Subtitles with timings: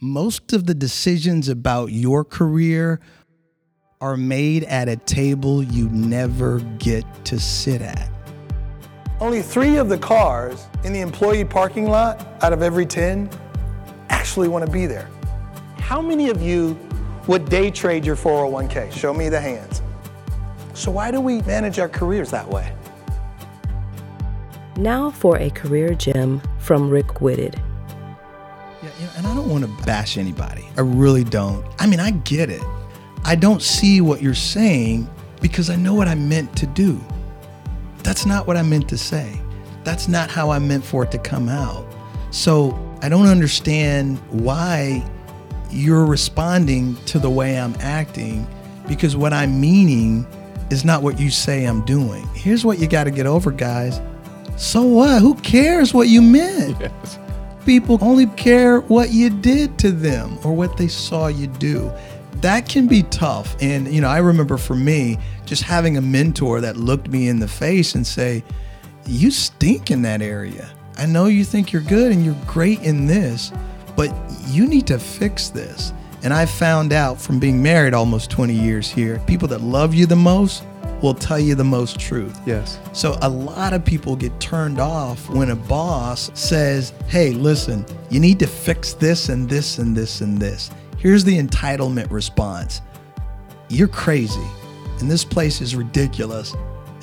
[0.00, 3.00] most of the decisions about your career
[4.00, 8.10] are made at a table you never get to sit at.
[9.20, 13.28] Only three of the cars in the employee parking lot out of every 10
[14.08, 15.10] actually want to be there.
[15.76, 16.78] How many of you
[17.26, 18.90] would day trade your 401k?
[18.92, 19.82] Show me the hands.
[20.72, 22.74] So, why do we manage our careers that way?
[24.76, 27.60] Now for a career gem from Rick Whitted.
[28.82, 30.66] Yeah, you know, and I don't want to bash anybody.
[30.76, 31.64] I really don't.
[31.78, 32.62] I mean, I get it.
[33.24, 35.08] I don't see what you're saying
[35.42, 36.98] because I know what I meant to do.
[38.02, 39.38] That's not what I meant to say.
[39.84, 41.86] That's not how I meant for it to come out.
[42.30, 45.04] So I don't understand why
[45.70, 48.46] you're responding to the way I'm acting
[48.88, 50.26] because what I'm meaning
[50.70, 52.26] is not what you say I'm doing.
[52.34, 54.00] Here's what you got to get over, guys.
[54.56, 55.20] So what?
[55.20, 56.78] Who cares what you meant?
[57.02, 57.18] Yes.
[57.64, 61.92] People only care what you did to them or what they saw you do.
[62.36, 63.54] That can be tough.
[63.60, 67.38] And, you know, I remember for me, just having a mentor that looked me in
[67.38, 68.42] the face and say,
[69.06, 70.70] You stink in that area.
[70.96, 73.52] I know you think you're good and you're great in this,
[73.96, 74.14] but
[74.46, 75.92] you need to fix this.
[76.22, 80.06] And I found out from being married almost 20 years here, people that love you
[80.06, 80.64] the most
[81.02, 82.38] will tell you the most truth.
[82.46, 82.78] Yes.
[82.92, 88.20] So a lot of people get turned off when a boss says, hey, listen, you
[88.20, 90.70] need to fix this and this and this and this.
[90.98, 92.82] Here's the entitlement response
[93.68, 94.46] You're crazy,
[94.98, 96.54] and this place is ridiculous,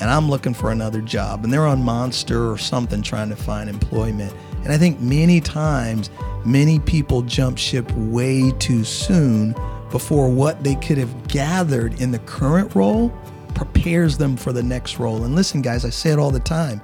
[0.00, 1.44] and I'm looking for another job.
[1.44, 4.34] And they're on Monster or something trying to find employment.
[4.64, 6.10] And I think many times,
[6.44, 9.54] many people jump ship way too soon
[9.90, 13.16] before what they could have gathered in the current role
[13.54, 15.24] prepares them for the next role.
[15.24, 16.80] And listen, guys, I say it all the time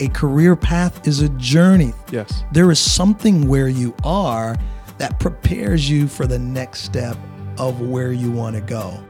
[0.00, 1.92] a career path is a journey.
[2.10, 2.44] Yes.
[2.52, 4.56] There is something where you are
[4.98, 7.16] that prepares you for the next step
[7.58, 9.02] of where you want to go.